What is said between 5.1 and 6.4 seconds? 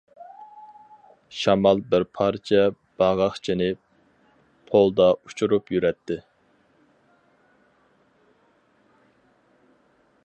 ئۇچۇرۇپ يۈرەتتى.